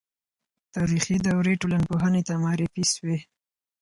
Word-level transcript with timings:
تاریخي 0.75 1.15
دورې 1.25 1.53
ټولنپوهنې 1.61 2.21
ته 2.27 2.33
معرفي 2.43 2.83
سوې. 2.93 3.17